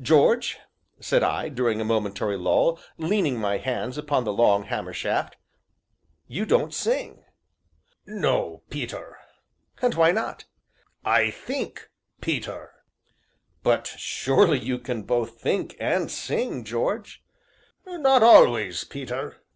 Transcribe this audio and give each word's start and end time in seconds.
"George," 0.00 0.58
said 0.98 1.22
I, 1.22 1.48
during 1.48 1.80
a 1.80 1.84
momentary 1.84 2.36
lull, 2.36 2.80
leaning 2.98 3.38
my 3.38 3.58
hands 3.58 3.96
upon 3.96 4.24
the 4.24 4.32
long 4.32 4.64
hammer 4.64 4.92
shaft, 4.92 5.36
"you 6.26 6.44
don't 6.44 6.74
sing." 6.74 7.24
"No, 8.04 8.64
Peter." 8.70 9.18
"And 9.80 9.94
why 9.94 10.10
not?" 10.10 10.46
"I 11.04 11.30
think, 11.30 11.90
Peter." 12.20 12.72
"But 13.62 13.86
surely 13.96 14.58
you 14.58 14.80
can 14.80 15.04
both 15.04 15.40
think 15.40 15.76
and 15.78 16.10
sing, 16.10 16.64
George?" 16.64 17.22
"Not 17.86 18.24
always, 18.24 18.82
Peter." 18.82 19.44